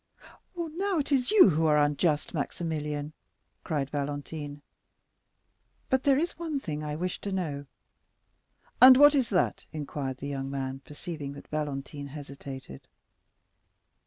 "Now 0.57 0.97
it 0.97 1.11
is 1.11 1.29
you 1.29 1.49
who 1.51 1.67
are 1.67 1.77
unjust, 1.77 2.33
Maximilian," 2.33 3.13
cried 3.63 3.91
Valentine; 3.91 4.63
"but 5.91 6.05
there 6.05 6.17
is 6.17 6.39
one 6.39 6.59
thing 6.59 6.83
I 6.83 6.95
wish 6.95 7.21
to 7.21 7.31
know." 7.31 7.67
"And 8.81 8.97
what 8.97 9.13
is 9.13 9.29
that?" 9.29 9.67
inquired 9.71 10.17
the 10.17 10.27
young 10.27 10.49
man, 10.49 10.79
perceiving 10.85 11.33
that 11.33 11.49
Valentine 11.49 12.07
hesitated. 12.07 12.87